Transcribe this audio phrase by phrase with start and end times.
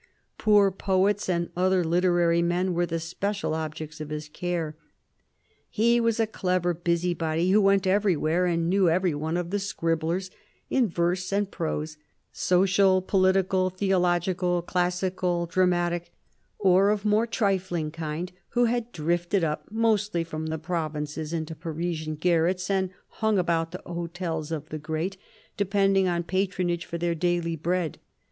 [0.39, 4.75] Poor poets and other literary men were the special objects of his care.
[5.69, 10.07] He was a clever busybody who went everywhere and knew every 244 CARDINAL DE RICHELIEU
[10.07, 10.31] one of the scribblers
[10.71, 11.97] in verse and prose,
[12.31, 16.11] social, political, theological, classical, dramatic,
[16.57, 22.15] or of more trifling kind, who had drifted up mostly from the provinces into Parisian
[22.15, 25.17] garrets and hung about the hotels of the great,
[25.55, 27.99] depending on patronage for their daily bread.